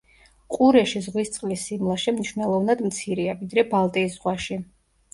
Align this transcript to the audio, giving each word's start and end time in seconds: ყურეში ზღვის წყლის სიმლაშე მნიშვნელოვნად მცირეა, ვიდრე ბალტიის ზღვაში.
ყურეში 0.53 1.01
ზღვის 1.07 1.29
წყლის 1.35 1.67
სიმლაშე 1.69 2.15
მნიშვნელოვნად 2.17 2.85
მცირეა, 2.89 3.39
ვიდრე 3.45 3.69
ბალტიის 3.79 4.21
ზღვაში. 4.21 4.63